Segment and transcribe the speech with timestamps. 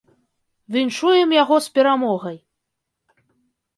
[0.75, 2.37] Віншуем яго з перамогай!